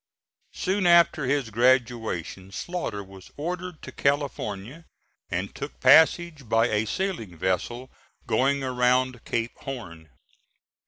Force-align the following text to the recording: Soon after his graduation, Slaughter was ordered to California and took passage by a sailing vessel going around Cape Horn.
Soon 0.55 0.87
after 0.87 1.27
his 1.27 1.51
graduation, 1.51 2.51
Slaughter 2.51 3.03
was 3.03 3.29
ordered 3.37 3.83
to 3.83 3.91
California 3.91 4.85
and 5.29 5.53
took 5.53 5.79
passage 5.79 6.49
by 6.49 6.69
a 6.69 6.87
sailing 6.87 7.37
vessel 7.37 7.91
going 8.25 8.63
around 8.63 9.23
Cape 9.25 9.55
Horn. 9.57 10.09